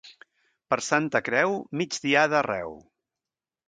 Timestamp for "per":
0.73-0.79